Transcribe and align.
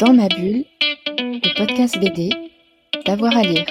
Dans 0.00 0.14
ma 0.14 0.28
bulle, 0.28 0.64
le 1.18 1.58
podcast 1.58 1.98
BD, 2.00 2.30
d'avoir 3.04 3.36
à 3.36 3.42
lire. 3.42 3.66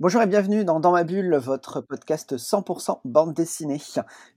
Bonjour 0.00 0.22
et 0.22 0.26
bienvenue 0.26 0.64
dans 0.64 0.80
Dans 0.80 0.92
ma 0.92 1.04
bulle, 1.04 1.36
votre 1.36 1.82
podcast 1.82 2.38
100% 2.38 3.00
bande 3.04 3.34
dessinée. 3.34 3.82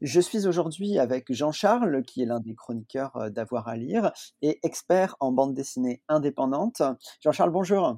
Je 0.02 0.20
suis 0.20 0.46
aujourd'hui 0.46 1.00
avec 1.00 1.32
Jean-Charles, 1.32 2.04
qui 2.04 2.22
est 2.22 2.26
l'un 2.26 2.42
des 2.42 2.54
chroniqueurs 2.54 3.16
euh, 3.16 3.30
d'Avoir 3.30 3.70
à 3.70 3.78
lire 3.78 4.12
et 4.42 4.60
expert 4.64 5.16
en 5.22 5.32
bande 5.32 5.54
dessinée 5.54 6.02
indépendante. 6.10 6.82
Jean-Charles, 7.22 7.52
bonjour. 7.52 7.98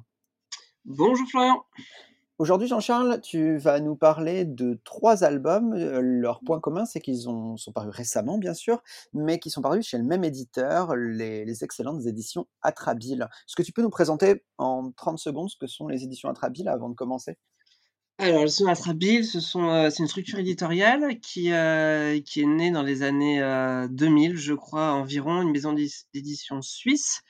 Bonjour 0.84 1.26
Florian. 1.28 1.64
Aujourd'hui, 2.38 2.68
Jean-Charles, 2.68 3.20
tu 3.20 3.58
vas 3.58 3.80
nous 3.80 3.96
parler 3.96 4.46
de 4.46 4.80
trois 4.84 5.24
albums. 5.24 5.74
Euh, 5.74 6.00
Leur 6.00 6.40
point 6.40 6.58
commun, 6.58 6.86
c'est 6.86 7.00
qu'ils 7.00 7.28
ont- 7.28 7.58
sont 7.58 7.70
parus 7.72 7.94
récemment, 7.94 8.38
bien 8.38 8.54
sûr, 8.54 8.82
mais 9.12 9.38
qui 9.38 9.50
sont 9.50 9.60
parus 9.60 9.86
chez 9.86 9.98
le 9.98 10.04
même 10.04 10.24
éditeur, 10.24 10.96
les, 10.96 11.44
les 11.44 11.64
excellentes 11.64 12.06
éditions 12.06 12.46
Atrabile. 12.62 13.28
Est-ce 13.46 13.56
que 13.56 13.62
tu 13.62 13.72
peux 13.72 13.82
nous 13.82 13.90
présenter 13.90 14.42
en 14.56 14.90
30 14.92 15.18
secondes 15.18 15.50
ce 15.50 15.56
que 15.58 15.66
sont 15.66 15.86
les 15.86 16.02
éditions 16.02 16.30
Atrabile 16.30 16.68
avant 16.68 16.88
de 16.88 16.94
commencer? 16.94 17.36
Alors, 18.16 18.48
sont 18.48 18.66
Atrabile, 18.66 19.24
ce 19.26 19.40
sont, 19.40 19.68
euh, 19.68 19.90
c'est 19.90 20.02
une 20.02 20.08
structure 20.08 20.38
éditoriale 20.38 21.20
qui, 21.20 21.52
euh, 21.52 22.20
qui 22.22 22.40
est 22.40 22.46
née 22.46 22.70
dans 22.70 22.82
les 22.82 23.02
années 23.02 23.42
euh, 23.42 23.86
2000, 23.88 24.36
je 24.38 24.54
crois, 24.54 24.92
environ, 24.92 25.42
une 25.42 25.50
maison 25.52 25.72
d'édi- 25.74 26.04
d'édition 26.14 26.60
suisse, 26.62 27.20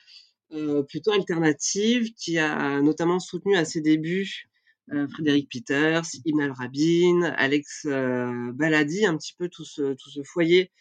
plutôt 0.87 1.11
alternative, 1.11 2.13
qui 2.13 2.37
a 2.37 2.81
notamment 2.81 3.19
soutenu 3.19 3.55
à 3.55 3.65
ses 3.65 3.81
débuts 3.81 4.51
euh, 4.93 5.07
Frédéric 5.07 5.49
Peters, 5.49 6.03
Ibn 6.25 6.41
Al-Rabin, 6.41 7.21
Alex 7.37 7.85
euh, 7.85 8.51
Baladi, 8.53 9.05
un 9.05 9.15
petit 9.17 9.33
peu 9.37 9.47
tout 9.47 9.63
ce, 9.63 9.93
tout 9.93 10.09
ce 10.09 10.21
foyer 10.23 10.71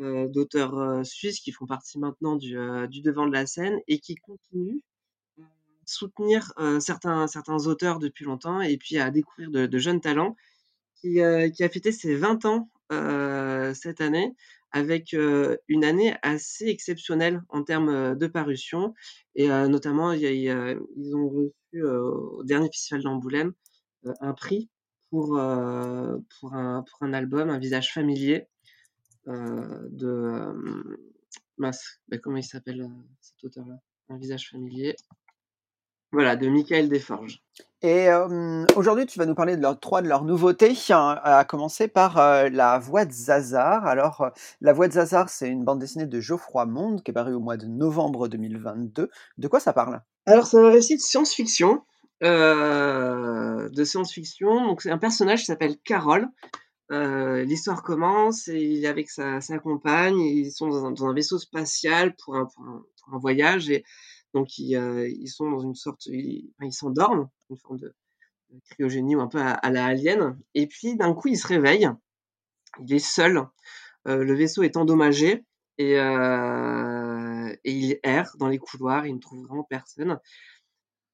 euh, 0.00 0.28
d'auteurs 0.28 0.78
euh, 0.78 1.04
suisses 1.04 1.40
qui 1.40 1.52
font 1.52 1.66
partie 1.66 1.98
maintenant 1.98 2.36
du, 2.36 2.56
euh, 2.56 2.86
du 2.86 3.02
devant 3.02 3.26
de 3.26 3.32
la 3.32 3.46
scène 3.46 3.78
et 3.86 3.98
qui 3.98 4.14
continuent 4.14 4.80
à 5.38 5.44
soutenir 5.84 6.52
euh, 6.58 6.80
certains, 6.80 7.26
certains 7.26 7.66
auteurs 7.66 7.98
depuis 7.98 8.24
longtemps 8.24 8.60
et 8.62 8.78
puis 8.78 8.98
à 8.98 9.10
découvrir 9.10 9.50
de, 9.50 9.66
de 9.66 9.78
jeunes 9.78 10.00
talents 10.00 10.36
qui, 10.94 11.20
euh, 11.20 11.50
qui 11.50 11.62
a 11.62 11.68
fêté 11.68 11.92
ses 11.92 12.14
20 12.14 12.46
ans 12.46 12.70
euh, 12.74 12.77
cette 12.90 14.00
année 14.00 14.34
avec 14.70 15.12
une 15.12 15.84
année 15.84 16.14
assez 16.22 16.66
exceptionnelle 16.66 17.42
en 17.48 17.62
termes 17.62 18.16
de 18.16 18.26
parution. 18.26 18.94
Et 19.34 19.48
notamment, 19.48 20.12
ils 20.12 21.14
ont 21.14 21.28
reçu 21.28 21.82
au 21.82 22.42
dernier 22.44 22.68
festival 22.68 23.02
d'Angoulême 23.02 23.52
un 24.20 24.32
prix 24.32 24.68
pour, 25.10 25.28
pour, 25.28 26.54
un, 26.54 26.82
pour 26.82 27.02
un 27.02 27.12
album, 27.12 27.50
un 27.50 27.58
visage 27.58 27.92
familier 27.92 28.46
de... 29.26 30.54
euh, 31.60 32.18
comment 32.22 32.36
il 32.36 32.44
s'appelle 32.44 32.82
euh, 32.82 32.88
cet 33.20 33.44
auteur-là? 33.44 33.78
Un 34.08 34.18
visage 34.18 34.50
familier. 34.50 34.96
Voilà, 36.12 36.36
de 36.36 36.48
Michael 36.48 36.88
Desforges. 36.88 37.42
Et 37.80 38.08
euh, 38.08 38.64
aujourd'hui, 38.74 39.06
tu 39.06 39.20
vas 39.20 39.26
nous 39.26 39.36
parler 39.36 39.56
de 39.56 39.62
leurs 39.62 39.78
trois 39.78 40.02
de 40.02 40.08
leurs 40.08 40.24
nouveautés, 40.24 40.74
hein, 40.90 41.20
à 41.22 41.44
commencer 41.44 41.86
par 41.86 42.18
euh, 42.18 42.48
La 42.48 42.78
Voix 42.78 43.04
de 43.04 43.12
Zazar. 43.12 43.86
Alors, 43.86 44.22
euh, 44.22 44.30
La 44.60 44.72
Voix 44.72 44.88
de 44.88 44.94
Zazar, 44.94 45.28
c'est 45.28 45.48
une 45.48 45.64
bande 45.64 45.78
dessinée 45.78 46.06
de 46.06 46.20
Geoffroy 46.20 46.66
Monde 46.66 47.04
qui 47.04 47.12
est 47.12 47.14
parue 47.14 47.34
au 47.34 47.40
mois 47.40 47.56
de 47.56 47.66
novembre 47.66 48.26
2022. 48.26 49.10
De 49.36 49.48
quoi 49.48 49.60
ça 49.60 49.72
parle? 49.72 50.00
Alors, 50.26 50.46
c'est 50.46 50.58
un 50.58 50.70
récit 50.70 50.96
de 50.96 51.00
science-fiction. 51.00 51.82
de 52.20 53.84
science-fiction. 53.84 54.66
Donc, 54.66 54.82
c'est 54.82 54.90
un 54.90 54.98
personnage 54.98 55.40
qui 55.40 55.46
s'appelle 55.46 55.76
Carole. 55.84 56.26
L'histoire 56.90 57.82
commence 57.82 58.48
et 58.48 58.58
il 58.58 58.84
est 58.84 58.88
avec 58.88 59.08
sa, 59.08 59.40
sa 59.40 59.58
compagne. 59.58 60.18
Ils 60.18 60.50
sont 60.50 60.68
dans 60.68 60.86
un, 60.86 60.90
dans 60.90 61.06
un 61.06 61.14
vaisseau 61.14 61.38
spatial 61.38 62.16
pour 62.16 62.34
un, 62.34 62.46
pour 62.46 62.64
un, 62.64 62.82
pour 63.04 63.14
un 63.14 63.18
voyage. 63.18 63.70
Et 63.70 63.84
donc, 64.34 64.58
ils, 64.58 65.28
sont 65.28 65.50
dans 65.50 65.60
une 65.60 65.74
sorte. 65.74 66.06
Ils 66.06 66.52
s'endorment, 66.70 67.28
une 67.50 67.56
forme 67.56 67.78
de, 67.78 67.94
cryogénie 68.70 69.16
ou 69.16 69.20
un 69.20 69.28
peu 69.28 69.40
à, 69.40 69.70
la 69.70 69.86
alien. 69.86 70.38
Et 70.54 70.66
puis, 70.66 70.96
d'un 70.96 71.14
coup, 71.14 71.28
il 71.28 71.36
se 71.36 71.46
réveille. 71.46 71.88
Il 72.80 72.92
est 72.92 72.98
seul. 72.98 73.46
Euh, 74.06 74.24
le 74.24 74.34
vaisseau 74.34 74.62
est 74.62 74.76
endommagé. 74.76 75.44
Et, 75.78 75.98
euh, 75.98 77.54
et 77.64 77.72
il 77.72 78.00
erre 78.02 78.32
dans 78.38 78.48
les 78.48 78.58
couloirs. 78.58 79.06
Il 79.06 79.14
ne 79.14 79.20
trouve 79.20 79.46
vraiment 79.46 79.64
personne. 79.64 80.18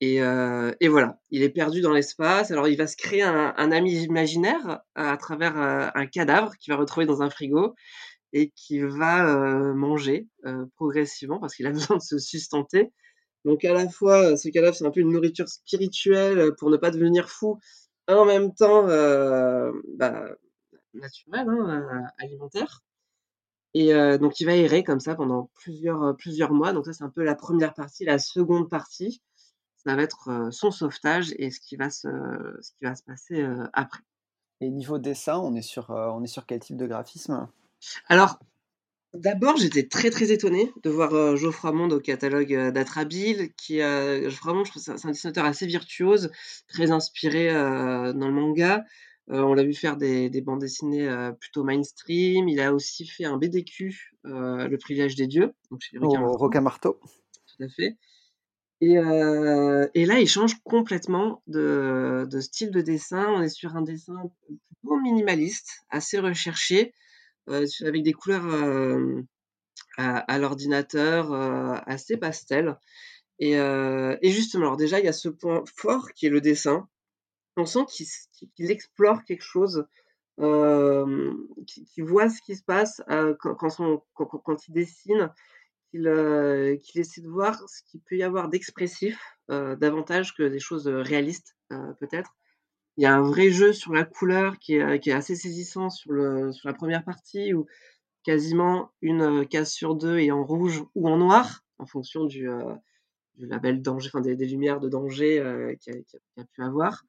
Et, 0.00 0.20
euh, 0.20 0.72
et 0.80 0.88
voilà, 0.88 1.20
il 1.30 1.42
est 1.42 1.50
perdu 1.50 1.80
dans 1.80 1.92
l'espace. 1.92 2.50
Alors, 2.50 2.66
il 2.68 2.76
va 2.76 2.86
se 2.86 2.96
créer 2.96 3.22
un, 3.22 3.54
un 3.56 3.72
ami 3.72 4.02
imaginaire 4.02 4.80
à, 4.96 5.16
travers 5.16 5.56
un 5.56 6.06
cadavre 6.06 6.56
qu'il 6.58 6.72
va 6.72 6.78
retrouver 6.78 7.06
dans 7.06 7.22
un 7.22 7.30
frigo 7.30 7.74
et 8.32 8.50
qu'il 8.50 8.86
va 8.86 9.24
manger 9.72 10.26
progressivement 10.76 11.38
parce 11.38 11.54
qu'il 11.54 11.66
a 11.66 11.70
besoin 11.88 11.96
de 11.96 12.02
se 12.02 12.18
sustenter. 12.18 12.90
Donc, 13.44 13.64
à 13.64 13.74
la 13.74 13.88
fois, 13.88 14.32
euh, 14.32 14.36
ce 14.36 14.48
cadavre, 14.48 14.74
c'est 14.74 14.86
un 14.86 14.90
peu 14.90 15.00
une 15.00 15.12
nourriture 15.12 15.48
spirituelle 15.48 16.38
euh, 16.38 16.54
pour 16.58 16.70
ne 16.70 16.76
pas 16.76 16.90
devenir 16.90 17.28
fou, 17.28 17.58
en 18.08 18.24
même 18.24 18.54
temps 18.54 18.88
euh, 18.88 19.72
bah, 19.96 20.28
naturelle, 20.94 21.48
hein, 21.48 21.88
euh, 21.92 22.24
alimentaire. 22.24 22.82
Et 23.74 23.92
euh, 23.92 24.18
donc, 24.18 24.40
il 24.40 24.46
va 24.46 24.54
errer 24.54 24.84
comme 24.84 25.00
ça 25.00 25.14
pendant 25.14 25.50
plusieurs, 25.54 26.16
plusieurs 26.16 26.52
mois. 26.52 26.72
Donc, 26.72 26.86
ça, 26.86 26.92
c'est 26.92 27.04
un 27.04 27.10
peu 27.10 27.24
la 27.24 27.34
première 27.34 27.74
partie. 27.74 28.04
La 28.04 28.18
seconde 28.18 28.70
partie, 28.70 29.20
ça 29.76 29.94
va 29.96 30.02
être 30.02 30.48
son 30.50 30.70
sauvetage 30.70 31.34
et 31.38 31.50
ce 31.50 31.60
qui 31.60 31.76
va 31.76 31.90
se, 31.90 32.08
ce 32.60 32.70
qui 32.78 32.84
va 32.84 32.94
se 32.94 33.02
passer 33.02 33.46
après. 33.72 34.00
Et 34.60 34.70
niveau 34.70 34.98
dessin, 34.98 35.38
on 35.38 35.54
est 35.54 35.62
sur, 35.62 35.90
on 35.90 36.22
est 36.22 36.28
sur 36.28 36.46
quel 36.46 36.60
type 36.60 36.76
de 36.76 36.86
graphisme? 36.86 37.48
Alors, 38.06 38.38
d'abord, 39.14 39.56
j'étais 39.56 39.86
très 39.88 40.10
très 40.10 40.32
étonnée 40.32 40.70
de 40.82 40.90
voir 40.90 41.14
euh, 41.14 41.36
Geoffroy 41.36 41.72
Monde 41.72 41.92
au 41.94 42.00
catalogue 42.00 42.52
euh, 42.54 42.70
d'Atrabile, 42.70 43.52
qui 43.56 43.80
euh, 43.80 44.28
Geoffroy 44.28 44.54
Monde, 44.54 44.66
je 44.66 44.70
trouve 44.70 44.82
c'est 44.82 44.90
un- 45.06 45.10
dessinateur 45.10 45.44
assez 45.44 45.66
virtuose, 45.66 46.30
très 46.68 46.90
inspiré 46.90 47.50
euh, 47.50 48.12
dans 48.12 48.28
le 48.28 48.34
manga. 48.34 48.84
Euh, 49.30 49.40
on 49.40 49.54
l'a 49.54 49.62
vu 49.64 49.72
faire 49.72 49.96
des, 49.96 50.28
des 50.28 50.40
bandes 50.42 50.60
dessinées 50.60 51.08
euh, 51.08 51.32
plutôt 51.32 51.64
mainstream. 51.64 52.48
Il 52.48 52.60
a 52.60 52.74
aussi 52.74 53.06
fait 53.06 53.24
un 53.24 53.38
BDQ, 53.38 54.12
Le 54.24 54.76
privilège 54.76 55.14
des 55.14 55.26
dieux, 55.26 55.52
donc 55.70 55.80
chez 55.80 55.96
Requin 55.98 56.20
Au 56.22 56.62
Marteau, 56.62 57.00
tout 57.46 57.62
à 57.64 57.68
fait. 57.68 57.96
Et, 58.80 58.96
et 59.94 60.04
là, 60.06 60.20
il 60.20 60.28
change 60.28 60.56
complètement 60.62 61.42
de, 61.46 62.26
de 62.30 62.40
style 62.40 62.70
de 62.70 62.82
dessin. 62.82 63.26
On 63.30 63.40
est 63.40 63.48
sur 63.48 63.76
un 63.76 63.82
dessin 63.82 64.14
plutôt 64.82 65.00
minimaliste, 65.00 65.86
assez 65.88 66.18
recherché, 66.18 66.92
avec 67.48 68.02
des 68.02 68.12
couleurs 68.12 68.46
euh, 68.46 69.22
à, 69.96 70.38
l'ordinateur, 70.38 71.32
euh, 71.32 71.76
assez 71.86 72.16
pastel. 72.16 72.78
Et, 73.38 73.58
euh, 73.58 74.16
et 74.22 74.30
justement, 74.30 74.66
alors 74.66 74.76
déjà, 74.76 75.00
il 75.00 75.04
y 75.04 75.08
a 75.08 75.12
ce 75.12 75.28
point 75.28 75.64
fort 75.76 76.12
qui 76.12 76.26
est 76.26 76.30
le 76.30 76.40
dessin. 76.40 76.88
On 77.56 77.66
sent 77.66 77.84
qu'il 78.56 78.70
explore 78.70 79.24
quelque 79.24 79.42
chose, 79.44 79.86
euh, 80.40 81.32
qu'il 81.66 81.84
qu'il 81.84 82.04
voit 82.04 82.28
ce 82.28 82.40
qui 82.42 82.56
se 82.56 82.64
passe 82.64 83.00
euh, 83.10 83.34
quand, 83.38 84.68
il 84.68 84.72
dessine, 84.72 85.32
qu'il 85.90 86.08
euh, 86.08 86.76
essaie 86.94 87.20
de 87.20 87.28
voir 87.28 87.68
ce 87.68 87.82
qu'il 87.88 88.00
peut 88.00 88.16
y 88.16 88.22
avoir 88.24 88.48
d'expressif, 88.48 89.20
euh, 89.50 89.76
davantage 89.76 90.34
que 90.34 90.42
des 90.42 90.58
choses 90.58 90.88
euh, 90.88 91.02
réalistes, 91.02 91.56
euh, 91.72 91.92
peut-être. 92.00 92.34
Il 92.96 93.02
y 93.02 93.06
a 93.06 93.14
un 93.14 93.22
vrai 93.22 93.50
jeu 93.50 93.72
sur 93.72 93.92
la 93.92 94.04
couleur 94.04 94.58
qui 94.58 94.74
est, 94.74 95.06
est 95.08 95.12
assez 95.12 95.34
saisissant 95.34 95.90
sur, 95.90 96.12
la 96.12 96.72
première 96.72 97.04
partie, 97.04 97.52
où 97.52 97.66
quasiment 98.24 98.90
une 99.02 99.22
euh, 99.22 99.44
case 99.44 99.70
sur 99.70 99.94
deux 99.94 100.18
est 100.18 100.30
en 100.30 100.44
rouge 100.44 100.82
ou 100.94 101.08
en 101.08 101.18
noir, 101.18 101.64
en 101.78 101.86
fonction 101.86 102.24
du, 102.24 102.48
euh, 102.48 102.74
label 103.38 103.82
danger, 103.82 104.08
enfin 104.12 104.20
des, 104.20 104.34
lumières 104.34 104.80
de 104.80 104.88
danger 104.88 105.38
euh, 105.38 105.74
qu'il 105.76 105.94
y 105.94 106.40
a 106.40 106.44
pu 106.44 106.62
avoir. 106.62 107.04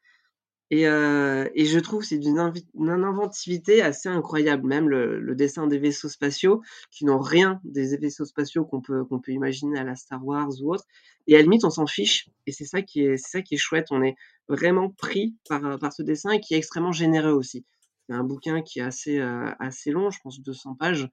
Et, 0.72 0.88
euh, 0.88 1.47
et 1.53 1.66
je 1.66 1.79
trouve 1.79 2.03
c'est 2.03 2.17
d'une 2.17 2.40
inventivité 2.40 3.82
assez 3.84 4.09
incroyable, 4.09 4.67
même 4.67 4.90
le, 4.90 5.20
le 5.20 5.35
dessin 5.35 5.67
des 5.67 5.78
vaisseaux 5.78 6.09
spatiaux, 6.09 6.62
qui 6.91 7.06
n'ont 7.06 7.20
rien 7.20 7.62
des 7.64 7.96
vaisseaux 7.97 8.26
spatiaux 8.26 8.66
qu'on 8.66 8.82
peut, 8.82 9.06
qu'on 9.06 9.20
peut 9.20 9.32
imaginer 9.32 9.78
à 9.79 9.84
la 9.84 9.96
Star 9.96 10.26
Wars 10.26 10.50
ou 10.62 10.73
autre. 10.73 10.85
Et 11.28 11.35
à 11.35 11.38
la 11.38 11.44
limite, 11.44 11.66
on 11.66 11.70
s'en 11.70 11.85
fiche. 11.85 12.29
Et 12.47 12.52
c'est 12.52 12.66
ça 12.66 12.82
qui 12.82 13.02
est, 13.02 13.17
c'est 13.17 13.38
ça 13.38 13.41
qui 13.44 13.56
est 13.56 13.58
chouette. 13.58 13.88
On 13.91 14.02
est 14.02 14.16
vraiment 14.47 14.90
pris 14.90 15.35
par, 15.47 15.64
euh, 15.66 15.78
par 15.78 15.94
ce 15.94 16.02
dessin 16.02 16.32
et 16.32 16.40
qui 16.40 16.56
est 16.56 16.58
extrêmement 16.58 16.91
généreux 16.91 17.34
aussi. 17.34 17.66
C'est 18.09 18.16
un 18.16 18.23
bouquin 18.23 18.62
qui 18.62 18.79
est 18.79 18.84
assez, 18.84 19.20
euh, 19.20 19.52
assez 19.59 19.91
long, 19.91 20.09
je 20.09 20.20
pense 20.23 20.41
200 20.41 20.76
pages, 20.76 21.08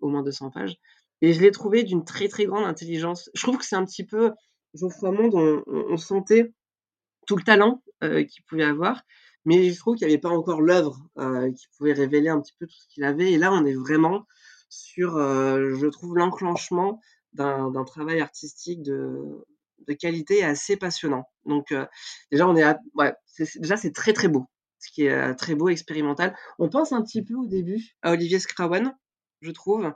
au 0.00 0.08
moins 0.08 0.22
200 0.22 0.50
pages. 0.50 0.76
Et 1.22 1.32
je 1.32 1.40
l'ai 1.40 1.50
trouvé 1.50 1.82
d'une 1.82 2.04
très 2.04 2.28
très 2.28 2.44
grande 2.44 2.64
intelligence. 2.64 3.30
Je 3.34 3.42
trouve 3.42 3.58
que 3.58 3.64
c'est 3.64 3.76
un 3.76 3.84
petit 3.84 4.04
peu, 4.04 4.32
Geoffroy 4.74 5.12
Monde, 5.12 5.34
on, 5.34 5.62
on, 5.66 5.92
on 5.92 5.96
sentait 5.96 6.52
tout 7.28 7.36
le 7.36 7.44
talent 7.44 7.82
euh, 8.02 8.24
qu'il 8.24 8.42
pouvait 8.44 8.64
avoir, 8.64 9.02
mais 9.44 9.70
je 9.70 9.78
trouve 9.78 9.94
qu'il 9.94 10.08
n'y 10.08 10.12
avait 10.12 10.20
pas 10.20 10.30
encore 10.30 10.60
l'œuvre 10.60 10.98
euh, 11.18 11.52
qui 11.52 11.66
pouvait 11.76 11.92
révéler 11.92 12.30
un 12.30 12.40
petit 12.40 12.54
peu 12.58 12.66
tout 12.66 12.76
ce 12.76 12.88
qu'il 12.88 13.04
avait. 13.04 13.30
Et 13.30 13.38
là, 13.38 13.52
on 13.52 13.64
est 13.64 13.74
vraiment 13.74 14.26
sur, 14.68 15.16
euh, 15.16 15.74
je 15.78 15.86
trouve, 15.86 16.16
l'enclenchement 16.16 17.00
d'un 17.34 17.84
travail 17.84 18.20
artistique 18.20 18.82
de, 18.82 19.46
de 19.86 19.92
qualité 19.92 20.42
assez 20.42 20.76
passionnant. 20.76 21.28
Donc 21.44 21.72
déjà 22.32 22.48
on 22.48 22.56
est 22.56 22.64
ouais, 22.94 23.14
déjà 23.56 23.76
c'est 23.76 23.92
très 23.92 24.12
très 24.12 24.26
beau, 24.26 24.46
ce 24.80 24.90
qui 24.90 25.04
est 25.04 25.34
très 25.34 25.54
beau, 25.54 25.68
expérimental. 25.68 26.34
On 26.58 26.68
pense 26.68 26.90
un 26.90 27.02
petit 27.02 27.22
peu 27.22 27.34
au 27.34 27.46
début 27.46 27.92
à 28.02 28.12
Olivier 28.12 28.40
Scrawan, 28.40 28.92
je 29.42 29.50
trouve. 29.52 29.92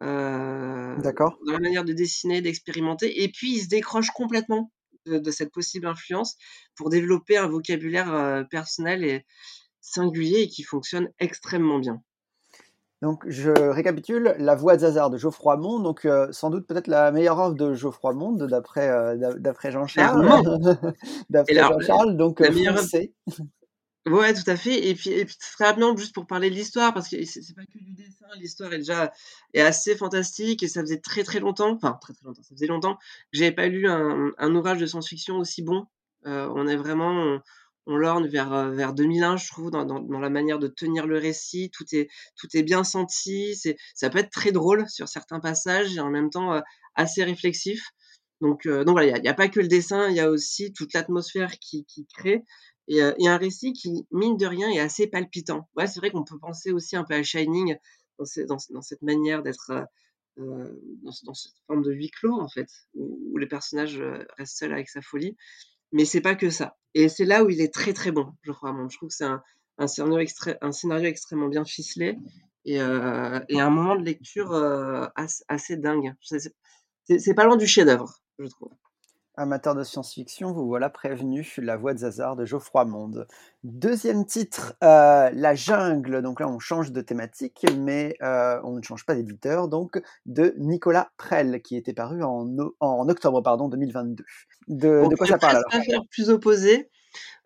D'accord. 0.00 1.38
Dans 1.46 1.54
la 1.54 1.58
manière 1.58 1.84
de 1.84 1.94
dessiner, 1.94 2.42
d'expérimenter, 2.42 3.24
et 3.24 3.28
puis 3.28 3.56
il 3.56 3.62
se 3.62 3.68
décroche 3.68 4.10
complètement 4.10 4.70
de, 5.06 5.30
cette 5.30 5.52
possible 5.52 5.86
influence 5.86 6.36
pour 6.76 6.90
développer 6.90 7.36
un 7.36 7.48
vocabulaire 7.48 8.46
personnel 8.50 9.04
et 9.04 9.24
singulier 9.80 10.40
et 10.40 10.48
qui 10.48 10.62
fonctionne 10.62 11.08
extrêmement 11.18 11.78
bien. 11.78 12.02
Donc, 13.02 13.22
je 13.26 13.50
récapitule 13.50 14.34
La 14.38 14.54
Voix 14.54 14.76
de 14.76 14.80
Zazar 14.80 15.10
de 15.10 15.18
Geoffroy 15.18 15.56
Monde, 15.58 15.82
donc 15.82 16.08
sans 16.30 16.48
doute 16.48 16.66
peut-être 16.66 16.86
la 16.86 17.12
meilleure 17.12 17.38
œuvre 17.38 17.54
de 17.54 17.74
Geoffroy 17.74 18.14
Monde 18.14 18.46
d'après 18.46 19.16
d'après 19.38 19.70
Jean-Charles. 19.70 20.26
d'après 21.30 21.54
Jean-Charles, 21.54 22.16
donc 22.16 22.40
la 22.40 22.50
meilleure 22.50 22.78
Ouais, 24.06 24.34
tout 24.34 24.48
à 24.50 24.56
fait. 24.56 24.86
Et 24.88 24.94
puis, 24.94 25.10
et 25.10 25.24
puis 25.24 25.36
très 25.38 25.64
rapidement, 25.64 25.96
juste 25.96 26.14
pour 26.14 26.26
parler 26.26 26.50
de 26.50 26.54
l'histoire, 26.54 26.92
parce 26.92 27.08
que 27.08 27.24
c'est 27.24 27.54
pas 27.54 27.64
que 27.64 27.78
du 27.78 27.92
dessin, 27.94 28.26
l'histoire 28.36 28.72
est 28.74 28.78
déjà 28.78 29.12
est 29.54 29.62
assez 29.62 29.96
fantastique 29.96 30.62
et 30.62 30.68
ça 30.68 30.82
faisait 30.82 31.00
très 31.00 31.24
très 31.24 31.40
longtemps, 31.40 31.72
enfin 31.72 31.98
très 32.02 32.12
très 32.12 32.26
longtemps, 32.26 32.42
ça 32.42 32.54
faisait 32.54 32.66
longtemps 32.66 32.96
que 32.96 33.38
j'avais 33.38 33.52
pas 33.52 33.66
lu 33.66 33.88
un, 33.88 34.30
un 34.36 34.54
ouvrage 34.54 34.78
de 34.78 34.84
science-fiction 34.86 35.36
aussi 35.38 35.62
bon. 35.62 35.86
Euh, 36.26 36.50
on 36.54 36.66
est 36.66 36.76
vraiment, 36.76 37.40
on, 37.86 37.96
lorne 37.96 38.26
vers 38.28 38.52
euh, 38.52 38.70
vers 38.72 38.92
2001, 38.92 39.38
je 39.38 39.48
trouve, 39.48 39.70
dans, 39.70 39.86
dans, 39.86 40.00
dans, 40.00 40.20
la 40.20 40.30
manière 40.30 40.58
de 40.58 40.68
tenir 40.68 41.06
le 41.06 41.18
récit. 41.18 41.70
Tout 41.70 41.86
est 41.92 42.08
tout 42.36 42.48
est 42.54 42.62
bien 42.62 42.84
senti. 42.84 43.56
C'est 43.56 43.76
ça 43.94 44.10
peut 44.10 44.18
être 44.18 44.30
très 44.30 44.52
drôle 44.52 44.86
sur 44.88 45.08
certains 45.08 45.40
passages 45.40 45.96
et 45.96 46.00
en 46.00 46.10
même 46.10 46.28
temps 46.28 46.52
euh, 46.52 46.60
assez 46.94 47.24
réflexif. 47.24 47.82
Donc, 48.40 48.66
donc 48.66 48.90
voilà, 48.90 49.16
il 49.16 49.22
n'y 49.22 49.28
a, 49.28 49.30
a, 49.30 49.34
pas 49.34 49.48
que 49.48 49.60
le 49.60 49.68
dessin, 49.68 50.10
il 50.10 50.16
y 50.16 50.20
a 50.20 50.28
aussi 50.28 50.72
toute 50.74 50.92
l'atmosphère 50.92 51.52
qui, 51.60 51.86
qui 51.86 52.06
crée 52.06 52.42
et, 52.88 52.98
et, 53.18 53.28
un 53.28 53.36
récit 53.36 53.72
qui, 53.72 54.06
mine 54.10 54.36
de 54.36 54.46
rien, 54.46 54.68
est 54.70 54.80
assez 54.80 55.06
palpitant. 55.06 55.68
Ouais, 55.76 55.86
c'est 55.86 56.00
vrai 56.00 56.10
qu'on 56.10 56.24
peut 56.24 56.38
penser 56.38 56.72
aussi 56.72 56.96
un 56.96 57.04
peu 57.04 57.14
à 57.14 57.22
Shining 57.22 57.76
dans, 58.18 58.24
cette 58.82 59.02
manière 59.02 59.42
d'être 59.42 59.86
euh, 60.38 60.68
dans, 61.02 61.34
cette 61.34 61.52
forme 61.66 61.82
de 61.82 61.92
huis 61.92 62.10
clos, 62.10 62.40
en 62.40 62.48
fait, 62.48 62.68
où, 62.94 63.36
le 63.36 63.48
personnage 63.48 64.02
reste 64.36 64.58
seul 64.58 64.72
avec 64.72 64.88
sa 64.88 65.00
folie. 65.02 65.36
Mais 65.92 66.04
c'est 66.04 66.20
pas 66.20 66.34
que 66.34 66.50
ça. 66.50 66.76
Et 66.94 67.08
c'est 67.08 67.24
là 67.24 67.44
où 67.44 67.50
il 67.50 67.60
est 67.60 67.72
très 67.72 67.92
très 67.92 68.12
bon, 68.12 68.32
je 68.42 68.52
crois. 68.52 68.74
je 68.90 68.96
trouve 68.96 69.08
que 69.08 69.14
c'est 69.14 69.24
un, 69.24 69.42
scénario 69.86 71.08
extrêmement 71.08 71.48
bien 71.48 71.64
ficelé 71.64 72.18
et, 72.64 72.80
euh, 72.80 73.40
un 73.50 73.70
moment 73.70 73.96
de 73.96 74.04
lecture 74.04 74.52
euh, 74.52 75.06
assez, 75.14 75.44
assez, 75.48 75.76
dingue. 75.76 76.14
C'est 76.20 77.34
pas 77.34 77.44
loin 77.44 77.56
du 77.56 77.66
chef-d'œuvre, 77.66 78.20
je 78.38 78.46
trouve. 78.46 78.72
Amateur 79.36 79.74
de 79.74 79.82
science-fiction, 79.82 80.52
vous 80.52 80.64
voilà 80.66 80.88
prévenu, 80.88 81.54
La 81.58 81.76
Voix 81.76 81.92
de 81.92 81.98
Zazar 81.98 82.36
de 82.36 82.44
Geoffroy 82.44 82.84
Monde. 82.84 83.26
Deuxième 83.64 84.24
titre, 84.24 84.74
euh, 84.84 85.28
La 85.32 85.56
Jungle. 85.56 86.22
Donc 86.22 86.38
là, 86.38 86.48
on 86.48 86.60
change 86.60 86.92
de 86.92 87.00
thématique, 87.00 87.66
mais 87.76 88.16
euh, 88.22 88.60
on 88.62 88.76
ne 88.76 88.82
change 88.82 89.04
pas 89.04 89.16
d'éditeur. 89.16 89.66
Donc, 89.66 90.00
de 90.26 90.54
Nicolas 90.58 91.10
Prel, 91.16 91.62
qui 91.62 91.76
était 91.76 91.94
paru 91.94 92.22
en, 92.22 92.48
en 92.78 93.08
octobre 93.08 93.42
pardon, 93.42 93.68
2022. 93.68 94.24
De, 94.68 95.08
de 95.08 95.16
quoi 95.16 95.26
ça 95.26 95.38
parle 95.38 95.56
alors 95.56 95.84
faire 95.84 96.02
plus 96.08 96.30
opposé, 96.30 96.88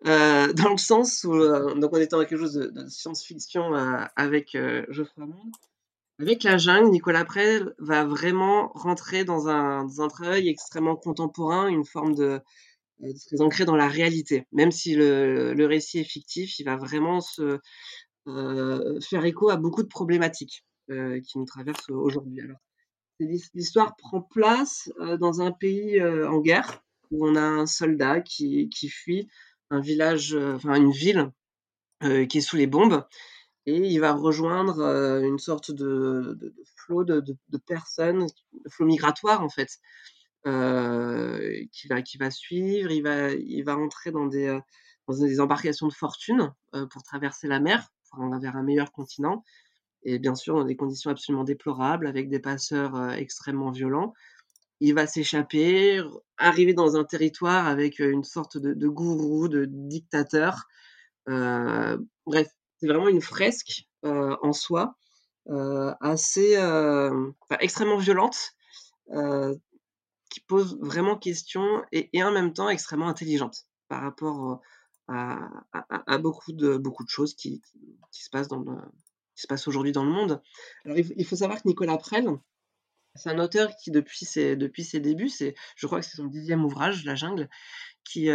euh, 0.05 0.53
dans 0.53 0.69
le 0.69 0.77
sens 0.77 1.23
où 1.23 1.33
donc 1.33 1.91
on 1.91 1.97
était 1.97 2.15
dans 2.15 2.19
quelque 2.19 2.37
chose 2.37 2.53
de, 2.53 2.67
de 2.67 2.87
science-fiction 2.87 3.73
avec 4.15 4.55
Geoffroy 4.89 5.25
Monde. 5.25 5.53
Avec 6.19 6.43
la 6.43 6.57
jungle, 6.57 6.91
Nicolas 6.91 7.25
Prel 7.25 7.73
va 7.79 8.03
vraiment 8.03 8.71
rentrer 8.73 9.23
dans 9.23 9.47
un, 9.47 9.85
dans 9.85 10.07
travail 10.09 10.49
extrêmement 10.49 10.95
contemporain, 10.95 11.67
une 11.67 11.85
forme 11.85 12.13
de, 12.13 12.41
très 13.27 13.41
ancré 13.41 13.65
dans 13.65 13.77
la 13.77 13.87
réalité. 13.87 14.45
Même 14.51 14.71
si 14.71 14.95
le, 14.95 15.65
récit 15.65 15.99
est 15.99 16.03
fictif, 16.03 16.59
il 16.59 16.65
va 16.65 16.75
vraiment 16.75 17.19
euh, 18.27 18.99
faire 19.01 19.23
écho 19.23 19.49
à 19.49 19.55
beaucoup 19.55 19.81
de 19.81 19.87
problématiques 19.87 20.65
euh, 20.89 21.21
qui 21.21 21.37
nous 21.37 21.45
traversent 21.45 21.89
aujourd'hui. 21.89 22.41
L'histoire 23.53 23.95
prend 23.97 24.21
place 24.21 24.91
euh, 24.99 25.17
dans 25.17 25.41
un 25.41 25.51
pays 25.51 25.99
euh, 25.99 26.29
en 26.29 26.39
guerre 26.39 26.81
où 27.11 27.27
on 27.27 27.35
a 27.35 27.41
un 27.41 27.65
soldat 27.65 28.21
qui, 28.21 28.69
qui 28.69 28.89
fuit 28.89 29.29
un 29.69 29.81
village, 29.81 30.33
euh, 30.33 30.55
enfin 30.55 30.75
une 30.75 30.91
ville 30.91 31.31
euh, 32.03 32.25
qui 32.25 32.39
est 32.39 32.41
sous 32.41 32.55
les 32.55 32.67
bombes 32.67 33.03
il 33.77 33.99
va 33.99 34.13
rejoindre 34.13 34.81
une 35.23 35.39
sorte 35.39 35.71
de, 35.71 36.53
flot 36.77 37.03
de, 37.03 37.37
personnes, 37.65 38.27
de 38.53 38.69
flot 38.69 38.85
migratoire 38.85 39.41
en 39.41 39.49
fait, 39.49 39.79
qui, 40.43 42.17
va, 42.17 42.31
suivre. 42.31 42.91
Il 42.91 43.03
va, 43.03 43.31
il 43.31 43.63
va 43.63 43.77
entrer 43.77 44.11
dans 44.11 44.27
des, 44.27 44.59
embarcations 45.39 45.87
de 45.87 45.93
fortune 45.93 46.53
pour 46.91 47.03
traverser 47.03 47.47
la 47.47 47.59
mer, 47.59 47.89
pour 48.11 48.23
aller 48.23 48.39
vers 48.41 48.55
un 48.55 48.63
meilleur 48.63 48.91
continent. 48.91 49.43
Et 50.03 50.17
bien 50.17 50.35
sûr, 50.35 50.55
dans 50.55 50.63
des 50.63 50.77
conditions 50.77 51.11
absolument 51.11 51.43
déplorables, 51.43 52.07
avec 52.07 52.29
des 52.29 52.39
passeurs 52.39 53.11
extrêmement 53.13 53.71
violents. 53.71 54.13
Il 54.81 54.93
va 54.93 55.07
s'échapper, 55.07 56.01
arriver 56.37 56.73
dans 56.73 56.95
un 56.95 57.03
territoire 57.03 57.67
avec 57.67 57.99
une 57.99 58.23
sorte 58.23 58.57
de 58.57 58.87
gourou, 58.87 59.49
de 59.49 59.65
dictateur. 59.65 60.67
bref, 61.27 62.47
c'est 62.79 62.87
vraiment 62.87 63.09
une 63.09 63.21
fresque 63.21 63.87
en 64.03 64.53
soi, 64.53 64.95
assez, 65.99 66.57
extrêmement 67.59 67.97
violente, 67.97 68.53
qui 70.29 70.39
pose 70.41 70.77
vraiment 70.79 71.17
question 71.17 71.83
et, 71.91 72.23
en 72.23 72.31
même 72.31 72.53
temps 72.53 72.69
extrêmement 72.69 73.07
intelligente 73.07 73.67
par 73.87 74.01
rapport 74.01 74.61
à, 75.07 76.17
beaucoup, 76.19 76.53
de, 76.53 76.77
beaucoup 76.77 77.03
de 77.03 77.09
choses 77.09 77.33
qui, 77.33 77.61
se 78.11 78.29
passent 78.29 79.67
aujourd'hui 79.67 79.91
dans 79.91 80.03
le 80.03 80.11
monde. 80.11 80.41
Alors 80.85 80.97
il, 80.97 81.25
faut 81.25 81.35
savoir 81.35 81.61
que 81.61 81.67
Nicolas 81.67 81.97
Prel, 81.97 82.29
c'est 83.15 83.29
un 83.29 83.39
auteur 83.39 83.75
qui 83.75 83.91
depuis 83.91 84.25
ses, 84.25 84.55
depuis 84.55 84.83
ses 84.83 84.99
débuts, 84.99 85.29
c'est, 85.29 85.55
je 85.75 85.87
crois 85.87 85.99
que 85.99 86.05
c'est 86.05 86.17
son 86.17 86.25
dixième 86.25 86.63
ouvrage, 86.63 87.03
La 87.05 87.15
Jungle, 87.15 87.49
qui 88.03 88.29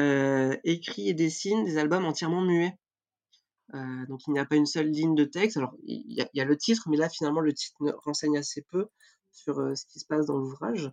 écrit 0.64 1.08
et 1.08 1.14
dessine 1.14 1.64
des 1.64 1.78
albums 1.78 2.04
entièrement 2.04 2.42
muets. 2.42 2.76
Euh, 3.72 4.06
donc 4.08 4.20
il 4.26 4.32
n'y 4.32 4.38
a 4.38 4.44
pas 4.44 4.56
une 4.56 4.66
seule 4.66 4.90
ligne 4.90 5.14
de 5.14 5.24
texte. 5.24 5.56
Alors 5.56 5.74
il 5.84 6.28
y, 6.34 6.40
a, 6.40 6.44
le 6.44 6.56
titre, 6.56 6.88
mais 6.88 6.96
là 6.96 7.08
finalement 7.08 7.40
le 7.40 7.52
titre 7.52 7.76
renseigne 8.04 8.36
assez 8.36 8.62
peu 8.62 8.86
sur 9.32 9.58
euh, 9.58 9.74
ce 9.74 9.86
qui 9.86 10.00
se 10.00 10.06
passe 10.06 10.26
dans 10.26 10.36
l'ouvrage. 10.36 10.90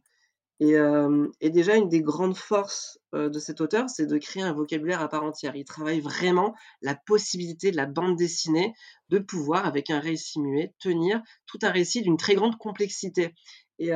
Et, 0.59 0.75
euh, 0.75 1.27
déjà 1.41 1.75
une 1.75 1.89
des 1.89 2.01
grandes 2.01 2.37
forces 2.37 2.99
de 3.13 3.39
cet 3.39 3.61
auteur, 3.61 3.89
c'est 3.89 4.05
de 4.05 4.17
créer 4.19 4.43
un 4.43 4.53
vocabulaire 4.53 5.01
à 5.01 5.09
part 5.09 5.23
entière. 5.23 5.55
Il 5.55 5.65
travaille 5.65 6.01
vraiment 6.01 6.55
la 6.81 6.95
possibilité 6.95 7.71
de 7.71 7.77
la 7.77 7.87
bande 7.87 8.15
dessinée 8.15 8.73
de 9.09 9.17
pouvoir, 9.17 9.65
avec 9.65 9.89
un 9.89 9.99
récit 9.99 10.39
muet, 10.39 10.73
tenir 10.79 11.21
tout 11.47 11.57
un 11.63 11.71
récit 11.71 12.03
d'une 12.03 12.15
très 12.15 12.35
grande 12.35 12.57
complexité. 12.57 13.33
Et, 13.79 13.89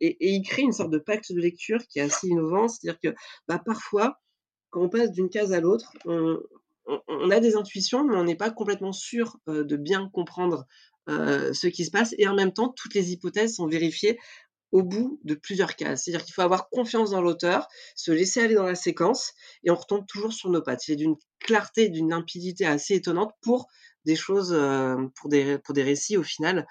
il 0.00 0.42
crée 0.42 0.62
une 0.62 0.72
sorte 0.72 0.90
de 0.90 0.98
pacte 0.98 1.32
de 1.32 1.40
lecture 1.40 1.80
qui 1.88 2.00
est 2.00 2.02
assez 2.02 2.28
innovant, 2.28 2.68
c'est-à-dire 2.68 3.00
que 3.00 3.16
bah, 3.48 3.58
parfois, 3.64 4.20
quand 4.68 4.82
on 4.82 4.90
passe 4.90 5.10
d'une 5.10 5.30
case 5.30 5.54
à 5.54 5.60
l'autre, 5.60 5.90
on, 6.04 6.38
on, 6.86 7.30
a 7.30 7.40
des 7.40 7.56
intuitions, 7.56 8.04
mais 8.04 8.16
on 8.16 8.24
n'est 8.24 8.36
pas 8.36 8.50
complètement 8.50 8.92
sûr 8.92 9.38
euh, 9.48 9.64
de 9.64 9.76
bien 9.76 10.08
comprendre 10.12 10.66
euh, 11.08 11.52
ce 11.52 11.66
qui 11.66 11.84
se 11.84 11.90
passe. 11.90 12.14
Et 12.18 12.28
en 12.28 12.34
même 12.34 12.52
temps, 12.52 12.68
toutes 12.68 12.94
les 12.94 13.12
hypothèses 13.12 13.56
sont 13.56 13.66
vérifiées 13.66 14.18
au 14.72 14.82
bout 14.82 15.20
de 15.24 15.34
plusieurs 15.34 15.76
cases. 15.76 16.04
C'est-à-dire 16.04 16.24
qu'il 16.24 16.34
faut 16.34 16.42
avoir 16.42 16.68
confiance 16.68 17.10
dans 17.10 17.22
l'auteur, 17.22 17.68
se 17.94 18.10
laisser 18.10 18.40
aller 18.40 18.54
dans 18.54 18.66
la 18.66 18.74
séquence, 18.74 19.32
et 19.62 19.70
on 19.70 19.76
retombe 19.76 20.06
toujours 20.06 20.32
sur 20.32 20.50
nos 20.50 20.62
pattes. 20.62 20.88
Il 20.88 20.92
est 20.92 20.96
d'une 20.96 21.16
clarté, 21.38 21.88
d'une 21.88 22.10
limpidité 22.10 22.66
assez 22.66 22.94
étonnante 22.94 23.32
pour 23.40 23.68
des 24.04 24.16
choses, 24.16 24.52
euh, 24.52 24.96
pour, 25.14 25.30
des, 25.30 25.58
pour 25.58 25.74
des 25.74 25.82
récits 25.82 26.16
au 26.16 26.24
final 26.24 26.66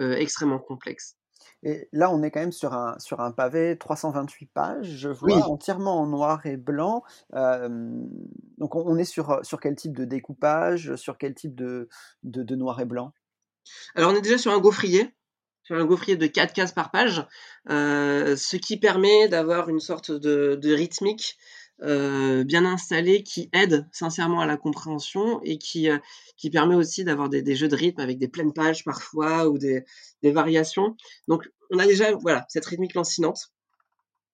extrêmement 0.00 0.60
complexes. 0.60 1.17
Et 1.62 1.88
là, 1.92 2.10
on 2.10 2.22
est 2.22 2.30
quand 2.30 2.40
même 2.40 2.52
sur 2.52 2.72
un, 2.72 2.96
sur 2.98 3.20
un 3.20 3.32
pavé 3.32 3.76
328 3.78 4.46
pages, 4.46 4.86
je 4.86 5.08
vois, 5.08 5.34
oui. 5.34 5.42
entièrement 5.42 6.00
en 6.00 6.06
noir 6.06 6.46
et 6.46 6.56
blanc. 6.56 7.02
Euh, 7.34 7.68
donc, 8.58 8.76
on 8.76 8.96
est 8.96 9.04
sur, 9.04 9.40
sur 9.42 9.58
quel 9.60 9.74
type 9.74 9.96
de 9.96 10.04
découpage, 10.04 10.94
sur 10.96 11.18
quel 11.18 11.34
type 11.34 11.54
de, 11.54 11.88
de, 12.22 12.42
de 12.42 12.54
noir 12.54 12.80
et 12.80 12.84
blanc? 12.84 13.12
Alors, 13.94 14.12
on 14.12 14.14
est 14.14 14.20
déjà 14.20 14.38
sur 14.38 14.52
un 14.52 14.58
gaufrier, 14.58 15.14
sur 15.62 15.76
un 15.76 15.84
gaufrier 15.84 16.16
de 16.16 16.26
4 16.26 16.52
cases 16.52 16.72
par 16.72 16.90
page, 16.90 17.26
euh, 17.70 18.36
ce 18.36 18.56
qui 18.56 18.78
permet 18.78 19.28
d'avoir 19.28 19.68
une 19.68 19.80
sorte 19.80 20.10
de, 20.10 20.54
de 20.54 20.72
rythmique 20.74 21.38
euh, 21.82 22.42
bien 22.42 22.64
installée 22.64 23.22
qui 23.22 23.50
aide 23.52 23.86
sincèrement 23.92 24.40
à 24.40 24.46
la 24.46 24.56
compréhension 24.56 25.40
et 25.44 25.58
qui, 25.58 25.88
euh, 25.88 25.98
qui 26.36 26.50
permet 26.50 26.74
aussi 26.74 27.04
d'avoir 27.04 27.28
des, 27.28 27.54
jeux 27.54 27.68
de 27.68 27.76
rythme 27.76 28.00
avec 28.00 28.18
des 28.18 28.26
pleines 28.26 28.52
pages 28.52 28.82
parfois 28.82 29.48
ou 29.48 29.58
des, 29.58 29.84
des 30.22 30.32
variations. 30.32 30.96
Donc 31.28 31.48
on 31.70 31.78
a 31.78 31.86
déjà 31.86 32.12
voilà 32.16 32.44
cette 32.48 32.66
rythmique 32.66 32.94
lancinante 32.94 33.52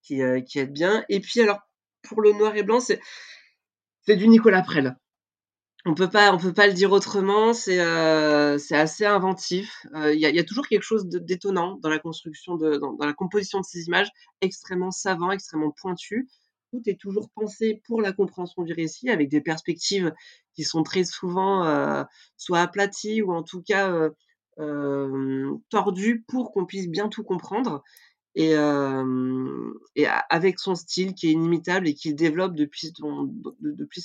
qui, 0.02 0.22
euh, 0.22 0.40
qui 0.40 0.58
aide 0.58 0.72
bien. 0.72 1.04
Et 1.10 1.20
puis 1.20 1.42
alors 1.42 1.58
pour 2.02 2.22
le 2.22 2.32
noir 2.32 2.56
et 2.56 2.62
blanc, 2.62 2.80
c'est 2.80 2.98
du 4.16 4.26
Nicolas 4.26 4.62
Prel. 4.62 4.96
On 5.84 5.94
peut 5.94 6.08
pas 6.08 6.32
on 6.32 6.38
peut 6.38 6.54
pas 6.54 6.66
le 6.66 6.72
dire 6.72 6.92
autrement. 6.92 7.52
C'est 7.52 7.78
assez 7.78 9.04
inventif. 9.04 9.86
Il 9.94 10.18
y, 10.18 10.38
a, 10.38 10.44
toujours 10.44 10.66
quelque 10.66 10.82
chose 10.82 11.06
d'étonnant 11.08 11.76
dans 11.82 11.90
la 11.90 11.98
construction 11.98 12.56
de 12.56 12.78
dans, 12.78 12.96
la 13.04 13.12
composition 13.12 13.60
de 13.60 13.66
ces 13.66 13.82
images, 13.82 14.08
extrêmement 14.40 14.90
savant, 14.90 15.30
extrêmement 15.30 15.74
pointu 15.76 16.26
est 16.86 17.00
toujours 17.00 17.30
pensé 17.30 17.82
pour 17.86 18.00
la 18.00 18.12
compréhension 18.12 18.62
du 18.62 18.72
récit 18.72 19.10
avec 19.10 19.28
des 19.28 19.40
perspectives 19.40 20.12
qui 20.54 20.64
sont 20.64 20.82
très 20.82 21.04
souvent 21.04 21.64
euh, 21.64 22.04
soit 22.36 22.60
aplaties 22.60 23.22
ou 23.22 23.32
en 23.32 23.42
tout 23.42 23.62
cas 23.62 23.92
euh, 23.92 24.10
euh, 24.58 25.54
tordues 25.70 26.24
pour 26.28 26.52
qu'on 26.52 26.66
puisse 26.66 26.88
bien 26.88 27.08
tout 27.08 27.24
comprendre. 27.24 27.82
Et, 28.36 28.56
avec 30.28 30.58
son 30.58 30.74
style 30.74 31.14
qui 31.14 31.28
est 31.28 31.32
inimitable 31.32 31.86
et 31.86 31.94
qu'il 31.94 32.16
développe 32.16 32.56
depuis, 32.56 32.92
son, 32.96 33.32
depuis 33.60 34.02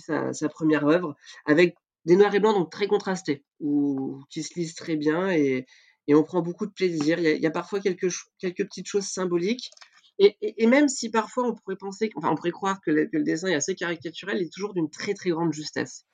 sa, 0.00 0.48
première 0.48 0.86
œuvre, 0.86 1.14
avec 1.44 1.74
des 2.06 2.16
noirs 2.16 2.34
et 2.34 2.40
blancs 2.40 2.54
donc 2.54 2.72
très 2.72 2.86
contrastés, 2.86 3.44
ou 3.60 4.22
qui 4.30 4.42
se 4.42 4.58
lisent 4.58 4.74
très 4.74 4.96
bien 4.96 5.30
et, 5.30 5.66
on 6.08 6.24
prend 6.24 6.40
beaucoup 6.40 6.66
de 6.66 6.72
plaisir. 6.72 7.20
Il 7.20 7.40
y 7.40 7.46
a, 7.46 7.50
parfois 7.50 7.78
quelques 7.78 8.10
petites 8.40 8.88
choses 8.88 9.04
symboliques, 9.04 9.70
et, 10.20 10.66
même 10.66 10.88
si 10.88 11.10
parfois 11.10 11.48
on 11.48 11.54
pourrait 11.54 11.76
penser, 11.76 12.10
enfin 12.14 12.30
on 12.30 12.34
pourrait 12.34 12.50
croire 12.50 12.80
que 12.82 12.90
le, 12.90 13.22
dessin 13.22 13.48
est 13.48 13.54
assez 13.54 13.74
caricaturel, 13.74 14.36
il 14.38 14.46
est 14.46 14.52
toujours 14.52 14.74
d'une 14.74 14.90
très 14.90 15.14
très 15.14 15.30
grande 15.30 15.52
justesse. 15.52 16.04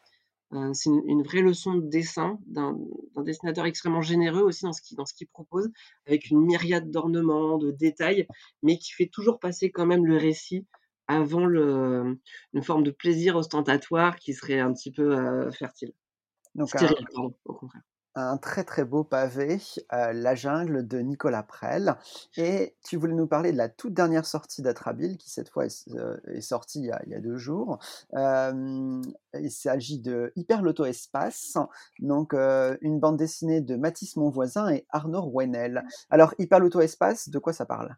Euh, 0.52 0.72
c'est 0.74 0.90
une, 0.90 1.24
vraie 1.24 1.40
leçon 1.40 1.74
de 1.74 1.88
dessin 1.88 2.38
d'un 2.46 2.78
dessinateur 3.16 3.66
extrêmement 3.66 4.02
généreux 4.02 4.42
aussi 4.42 4.64
dans 4.64 5.04
ce 5.04 5.14
qu'il 5.14 5.26
propose, 5.26 5.68
avec 6.06 6.30
une 6.30 6.40
myriade 6.40 6.88
d'ornements, 6.92 7.58
de 7.58 7.72
détails, 7.72 8.28
mais 8.62 8.78
qui 8.78 8.92
fait 8.92 9.10
toujours 9.12 9.40
passer 9.40 9.72
quand 9.72 9.86
même 9.86 10.06
le 10.06 10.16
récit 10.16 10.64
avant 11.08 11.44
le, 11.44 12.20
une 12.52 12.62
forme 12.62 12.84
de 12.84 12.92
plaisir 12.92 13.34
ostentatoire 13.34 14.16
qui 14.16 14.34
serait 14.34 14.60
un 14.60 14.72
petit 14.72 14.92
peu 14.92 15.16
euh, 15.18 15.50
fertile. 15.50 15.92
Donc, 16.54 16.68
Stérile, 16.68 17.06
pardon, 17.12 17.34
au 17.44 17.54
contraire 17.54 17.82
un 18.16 18.38
très 18.38 18.64
très 18.64 18.84
beau 18.84 19.04
pavé, 19.04 19.60
La 19.90 20.34
jungle 20.34 20.86
de 20.86 20.98
Nicolas 20.98 21.42
Prel. 21.42 21.96
Et 22.36 22.74
tu 22.84 22.96
voulais 22.96 23.14
nous 23.14 23.26
parler 23.26 23.52
de 23.52 23.58
la 23.58 23.68
toute 23.68 23.94
dernière 23.94 24.24
sortie 24.24 24.62
d'Atrabile, 24.62 25.18
qui 25.18 25.30
cette 25.30 25.50
fois 25.50 25.66
est, 25.66 26.40
sortie 26.40 26.80
il 26.80 27.10
y, 27.10 27.14
a, 27.14 27.20
deux 27.20 27.36
jours. 27.36 27.78
il 28.14 29.50
s'agit 29.50 30.00
de 30.00 30.32
Hyper 30.34 30.62
Loto 30.62 30.84
Espace, 30.84 31.58
donc 32.00 32.32
une 32.32 32.98
bande 32.98 33.18
dessinée 33.18 33.60
de 33.60 33.76
Mathis 33.76 34.16
Monvoisin 34.16 34.70
et 34.70 34.86
Arnaud 34.90 35.22
Rouenel. 35.22 35.84
Alors 36.10 36.34
Hyper 36.38 36.60
Loto 36.60 36.80
Espace, 36.80 37.28
de 37.28 37.38
quoi 37.38 37.52
ça 37.52 37.66
parle? 37.66 37.96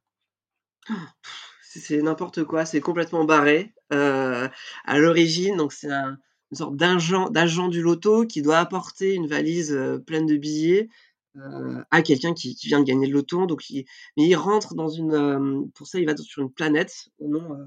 C'est 1.70 2.00
n'importe 2.02 2.44
quoi, 2.44 2.64
c'est 2.64 2.80
complètement 2.80 3.24
barré. 3.24 3.74
à 3.90 4.98
l'origine, 4.98 5.56
donc 5.56 5.72
c'est 5.72 5.92
un, 5.92 6.18
une 6.50 6.56
sorte 6.56 6.76
d'agent, 6.76 7.28
d'agent 7.30 7.68
du 7.68 7.82
loto 7.82 8.26
qui 8.26 8.42
doit 8.42 8.58
apporter 8.58 9.14
une 9.14 9.26
valise 9.26 9.72
euh, 9.72 9.98
pleine 9.98 10.26
de 10.26 10.36
billets 10.36 10.88
euh, 11.36 11.82
à 11.90 12.02
quelqu'un 12.02 12.32
qui, 12.32 12.56
vient 12.64 12.80
de 12.80 12.84
gagner 12.84 13.06
le 13.06 13.12
loto. 13.12 13.46
Donc, 13.46 13.68
il, 13.70 13.84
mais 14.16 14.26
il 14.26 14.34
rentre 14.34 14.74
dans 14.74 14.88
une. 14.88 15.12
Euh, 15.12 15.62
pour 15.74 15.86
ça, 15.86 15.98
il 15.98 16.06
va 16.06 16.16
sur 16.16 16.42
une 16.42 16.52
planète 16.52 17.08
au 17.18 17.28
nom 17.28 17.66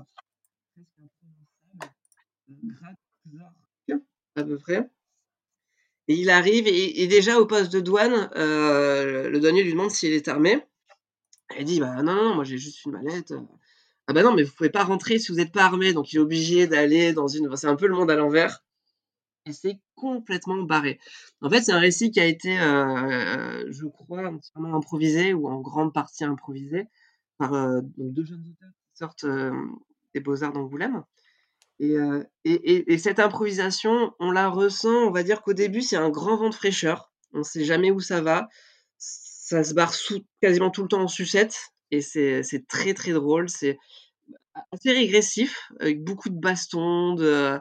à 4.35 4.43
peu 4.43 4.57
près. 4.57 4.89
Et 6.07 6.15
il 6.15 6.29
arrive 6.29 6.67
et, 6.67 7.07
déjà 7.07 7.39
au 7.39 7.45
poste 7.45 7.71
de 7.71 7.79
douane, 7.79 8.29
le 8.35 9.37
douanier 9.39 9.63
lui 9.63 9.71
demande 9.71 9.91
s'il 9.91 10.13
est 10.13 10.27
armé. 10.27 10.63
il 11.57 11.65
dit 11.65 11.79
bah 11.79 12.01
non 12.01 12.15
non, 12.15 12.23
non 12.23 12.35
moi 12.35 12.43
j'ai 12.43 12.57
juste 12.57 12.83
une 12.85 12.93
mallette. 12.93 13.33
Ah 14.07 14.13
bah 14.13 14.23
non 14.23 14.33
mais 14.33 14.43
vous 14.43 14.51
pouvez 14.51 14.69
pas 14.69 14.83
rentrer 14.83 15.19
si 15.19 15.31
vous 15.31 15.37
n'êtes 15.37 15.53
pas 15.53 15.63
armé 15.63 15.93
donc 15.93 16.11
il 16.11 16.17
est 16.17 16.19
obligé 16.19 16.67
d'aller 16.67 17.13
dans 17.13 17.27
une. 17.27 17.55
C'est 17.55 17.67
un 17.67 17.75
peu 17.75 17.87
le 17.87 17.95
monde 17.95 18.11
à 18.11 18.15
l'envers 18.15 18.63
et 19.45 19.53
c'est 19.53 19.79
complètement 19.95 20.61
barré. 20.63 20.99
En 21.41 21.49
fait, 21.49 21.61
c'est 21.61 21.71
un 21.71 21.79
récit 21.79 22.11
qui 22.11 22.19
a 22.19 22.25
été, 22.25 22.59
euh, 22.59 23.65
je 23.71 23.85
crois, 23.87 24.27
entièrement 24.27 24.75
improvisé 24.75 25.33
ou 25.33 25.47
en 25.47 25.59
grande 25.59 25.93
partie 25.93 26.23
improvisé 26.23 26.87
par 27.37 27.53
euh, 27.53 27.81
deux 27.97 28.23
jeunes 28.23 28.41
auteurs 28.41 28.69
qui 28.69 28.97
sortent 28.97 29.23
euh, 29.23 29.51
des 30.13 30.19
Beaux-Arts 30.19 30.53
d'Angoulême. 30.53 31.03
Et, 31.79 31.95
et, 32.45 32.93
et, 32.93 32.97
cette 32.99 33.19
improvisation, 33.19 34.13
on 34.19 34.29
la 34.29 34.49
ressent, 34.49 35.07
on 35.07 35.09
va 35.09 35.23
dire 35.23 35.41
qu'au 35.41 35.53
début, 35.53 35.81
c'est 35.81 35.95
un 35.95 36.11
grand 36.11 36.37
vent 36.37 36.49
de 36.49 36.53
fraîcheur. 36.53 37.11
On 37.33 37.39
ne 37.39 37.43
sait 37.43 37.63
jamais 37.63 37.89
où 37.89 37.99
ça 37.99 38.21
va. 38.21 38.49
Ça 38.99 39.63
se 39.63 39.73
barre 39.73 39.91
quasiment 40.43 40.69
tout 40.69 40.83
le 40.83 40.89
temps 40.89 41.01
en 41.01 41.07
sucette. 41.07 41.57
Et 41.89 42.01
c'est 42.01 42.67
très, 42.67 42.93
très 42.93 43.13
drôle. 43.13 43.49
C'est 43.49 43.79
assez 44.71 44.91
régressif, 44.91 45.71
avec 45.79 46.03
beaucoup 46.03 46.29
de 46.29 46.39
bastons, 46.39 47.15
de 47.15 47.59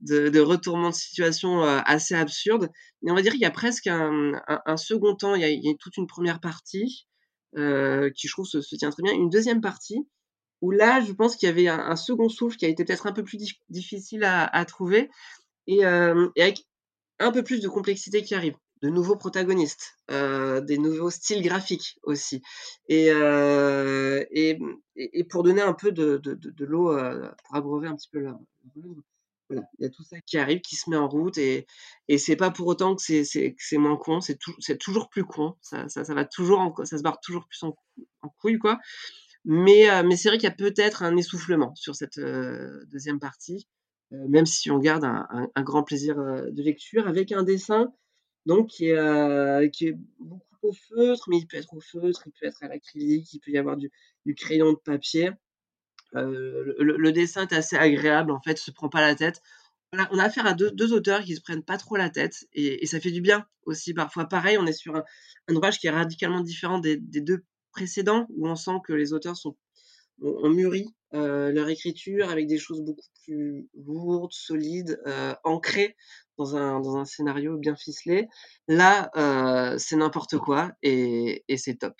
de, 0.00 0.28
de 0.28 0.40
retournements 0.40 0.90
de 0.90 0.94
situation 0.94 1.64
euh, 1.64 1.80
assez 1.84 2.14
absurdes. 2.14 2.70
Mais 3.02 3.10
on 3.10 3.14
va 3.14 3.22
dire 3.22 3.32
qu'il 3.32 3.40
y 3.40 3.46
a 3.46 3.50
presque 3.50 3.86
un, 3.86 4.32
second 4.76 5.14
temps, 5.14 5.34
il 5.34 5.42
y, 5.42 5.70
a, 5.70 5.74
toute 5.78 5.96
une 5.96 6.06
première 6.06 6.40
partie 6.40 7.06
euh, 7.56 8.10
qui, 8.10 8.28
je 8.28 8.32
trouve, 8.32 8.46
se, 8.46 8.58
tient 8.76 8.90
très 8.90 9.02
bien. 9.02 9.12
Une 9.12 9.30
deuxième 9.30 9.60
partie 9.60 10.06
où 10.60 10.70
là, 10.70 11.00
je 11.00 11.12
pense 11.12 11.36
qu'il 11.36 11.48
y 11.48 11.50
avait 11.52 11.68
un, 11.68 11.96
second 11.96 12.28
souffle 12.28 12.56
qui 12.56 12.66
a 12.66 12.68
été 12.68 12.84
peut-être 12.84 13.06
un 13.06 13.12
peu 13.12 13.24
plus 13.24 13.38
difficile 13.70 14.24
à, 14.24 14.64
trouver 14.66 15.10
et, 15.66 15.86
euh, 15.86 16.28
et, 16.36 16.42
avec 16.42 16.66
un 17.18 17.32
peu 17.32 17.42
plus 17.42 17.60
de 17.60 17.68
complexité 17.68 18.22
qui 18.22 18.34
arrive. 18.34 18.56
De 18.82 18.88
nouveaux 18.88 19.16
protagonistes, 19.16 19.98
des 20.08 20.78
nouveaux 20.78 21.10
styles 21.10 21.42
graphiques 21.42 21.98
aussi. 22.02 22.40
Et, 22.88 23.08
et, 23.08 24.58
et, 24.96 25.24
pour 25.24 25.42
donner 25.42 25.60
un 25.60 25.74
peu 25.74 25.92
de, 25.92 26.16
de, 26.16 26.64
l'eau, 26.64 26.96
pour 26.96 27.56
abreuver 27.56 27.88
un 27.88 27.96
petit 27.96 28.08
peu 28.10 28.20
le, 28.20 28.32
il 29.50 29.84
y 29.84 29.86
a 29.86 29.90
tout 29.90 30.04
ça 30.04 30.20
qui 30.20 30.38
arrive, 30.38 30.60
qui 30.60 30.76
se 30.76 30.88
met 30.90 30.96
en 30.96 31.08
route 31.08 31.38
et, 31.38 31.66
et 32.08 32.18
c'est 32.18 32.36
pas 32.36 32.50
pour 32.50 32.66
autant 32.66 32.94
que 32.94 33.02
c'est, 33.02 33.54
moins 33.78 33.96
con, 33.96 34.20
c'est, 34.20 34.38
toujours 34.78 35.08
plus 35.08 35.24
con, 35.24 35.56
ça, 35.60 35.86
va 36.08 36.24
toujours, 36.24 36.74
ça 36.84 36.98
se 36.98 37.02
barre 37.02 37.20
toujours 37.20 37.46
plus 37.46 37.62
en, 37.62 37.76
en 38.22 38.28
couille. 38.40 38.58
Mais, 39.44 39.90
euh, 39.90 40.02
mais 40.04 40.16
c'est 40.16 40.28
vrai 40.28 40.38
qu'il 40.38 40.48
y 40.48 40.52
a 40.52 40.54
peut-être 40.54 41.02
un 41.02 41.16
essoufflement 41.16 41.74
sur 41.74 41.94
cette 41.94 42.18
euh, 42.18 42.84
deuxième 42.86 43.18
partie, 43.18 43.66
euh, 44.12 44.28
même 44.28 44.46
si 44.46 44.70
on 44.70 44.78
garde 44.78 45.04
un, 45.04 45.62
grand 45.62 45.82
plaisir 45.82 46.16
de 46.16 46.62
lecture 46.62 47.08
avec 47.08 47.32
un 47.32 47.42
dessin 47.42 47.92
donc 48.46 48.68
qui 48.68 48.88
est, 48.88 49.92
beaucoup 50.18 50.42
au 50.62 50.72
feutre, 50.72 51.28
mais 51.28 51.38
il 51.38 51.46
peut 51.46 51.56
être 51.56 51.72
au 51.74 51.80
feutre, 51.80 52.22
il 52.26 52.32
peut 52.32 52.46
être 52.46 52.62
à 52.62 52.68
l'acrylique, 52.68 53.32
il 53.32 53.40
peut 53.40 53.50
y 53.50 53.58
avoir 53.58 53.76
du 53.76 54.34
crayon 54.34 54.72
de 54.72 54.78
papier. 54.78 55.30
Euh, 56.16 56.74
le, 56.78 57.12
dessin 57.12 57.42
est 57.42 57.52
assez 57.52 57.76
agréable, 57.76 58.32
en 58.32 58.40
fait, 58.40 58.58
se 58.58 58.70
prend 58.70 58.88
pas 58.88 59.00
la 59.00 59.14
tête. 59.14 59.40
On 59.92 60.18
a 60.18 60.24
affaire 60.24 60.46
à 60.46 60.54
deux, 60.54 60.92
auteurs 60.92 61.22
qui 61.22 61.34
se 61.34 61.40
prennent 61.40 61.64
pas 61.64 61.76
trop 61.76 61.96
la 61.96 62.10
tête 62.10 62.46
et, 62.52 62.86
ça 62.86 63.00
fait 63.00 63.10
du 63.10 63.20
bien 63.20 63.44
aussi 63.64 63.92
parfois. 63.92 64.24
Pareil, 64.24 64.56
on 64.56 64.66
est 64.66 64.72
sur 64.72 64.94
un, 64.94 65.04
ouvrage 65.54 65.80
qui 65.80 65.88
est 65.88 65.90
radicalement 65.90 66.40
différent 66.40 66.78
des, 66.78 66.96
deux 66.96 67.44
précédents 67.72 68.26
où 68.30 68.48
on 68.48 68.54
sent 68.54 68.78
que 68.84 68.92
les 68.92 69.12
auteurs 69.12 69.36
sont, 69.36 69.56
ont, 70.22 70.48
mûri 70.48 70.94
euh, 71.12 71.50
leur 71.50 71.68
écriture 71.68 72.30
avec 72.30 72.46
des 72.46 72.58
choses 72.58 72.82
beaucoup 72.82 73.08
plus 73.24 73.68
lourdes, 73.74 74.32
solides, 74.32 75.00
euh, 75.08 75.34
ancrées 75.42 75.96
dans 76.38 76.56
un, 76.56 77.04
scénario 77.04 77.58
bien 77.58 77.74
ficelé. 77.74 78.28
Là, 78.68 79.10
c'est 79.78 79.96
n'importe 79.96 80.38
quoi 80.38 80.70
et 80.82 81.42
c'est 81.56 81.78
top. 81.80 81.94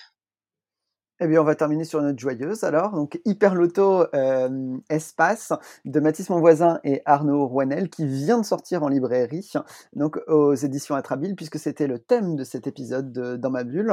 Eh 1.22 1.26
bien, 1.26 1.42
on 1.42 1.44
va 1.44 1.54
terminer 1.54 1.84
sur 1.84 2.00
une 2.00 2.06
note 2.06 2.18
joyeuse 2.18 2.64
alors. 2.64 2.92
Donc, 2.92 3.20
Hyper 3.26 3.54
euh, 3.54 4.78
Espace 4.88 5.52
de 5.84 6.00
Mathis 6.00 6.30
Monvoisin 6.30 6.80
et 6.82 7.02
Arnaud 7.04 7.46
Rouenel 7.46 7.90
qui 7.90 8.06
vient 8.06 8.38
de 8.38 8.44
sortir 8.46 8.82
en 8.84 8.88
librairie, 8.88 9.52
donc 9.92 10.18
aux 10.28 10.54
éditions 10.54 10.94
Atrabile, 10.94 11.36
puisque 11.36 11.58
c'était 11.58 11.86
le 11.86 11.98
thème 11.98 12.36
de 12.36 12.44
cet 12.44 12.66
épisode 12.66 13.12
de 13.12 13.36
Dans 13.36 13.50
ma 13.50 13.64
bulle. 13.64 13.92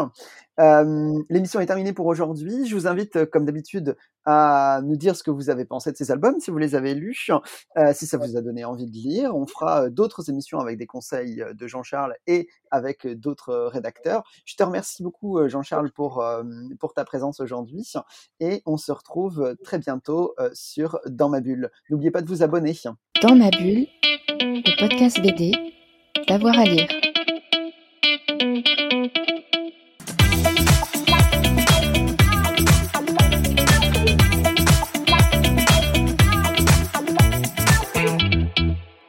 Euh, 0.62 1.12
L'émission 1.30 1.60
est 1.60 1.66
terminée 1.66 1.92
pour 1.92 2.06
aujourd'hui. 2.06 2.66
Je 2.66 2.74
vous 2.74 2.88
invite, 2.88 3.26
comme 3.26 3.44
d'habitude, 3.44 3.98
à 4.30 4.82
nous 4.84 4.98
dire 4.98 5.16
ce 5.16 5.24
que 5.24 5.32
vous 5.32 5.50
avez 5.50 5.64
pensé 5.64 5.90
de 5.94 5.96
ces 5.96 6.12
albums, 6.12 6.42
si 6.42 6.52
vous 6.52 6.58
les 6.58 6.76
avez 6.76 6.94
lus, 6.94 7.30
euh, 7.78 7.94
si 7.94 8.06
ça 8.06 8.18
vous 8.18 8.36
a 8.36 8.42
donné 8.42 8.66
envie 8.66 8.86
de 8.86 8.92
lire. 8.92 9.34
On 9.34 9.48
fera 9.48 9.86
euh, 9.86 9.90
d'autres 9.90 10.30
émissions 10.30 10.60
avec 10.60 10.78
des 10.78 10.86
conseils 10.86 11.42
euh, 11.42 11.54
de 11.54 11.66
Jean-Charles 11.66 12.14
et 12.28 12.50
avec 12.70 13.08
d'autres 13.08 13.70
rédacteurs. 13.72 14.24
Je 14.44 14.58
te 14.58 14.64
remercie 14.64 15.02
beaucoup, 15.02 15.48
Jean-Charles, 15.48 15.94
pour, 15.94 16.22
pour 16.82 16.94
ta 16.94 17.06
aujourd'hui 17.40 17.86
et 18.40 18.62
on 18.66 18.78
se 18.78 18.92
retrouve 18.92 19.56
très 19.64 19.80
bientôt 19.80 20.36
sur 20.54 21.00
Dans 21.08 21.30
ma 21.30 21.42
bulle. 21.42 21.70
N'oubliez 21.90 22.12
pas 22.12 22.22
de 22.22 22.28
vous 22.28 22.44
abonner. 22.44 22.76
Dans 23.22 23.36
ma 23.36 23.50
bulle, 23.50 23.88
le 24.40 24.80
podcast 24.80 25.22
BD, 25.22 25.52
d'avoir 26.28 26.58
à 26.60 26.66
lire. 26.66 27.07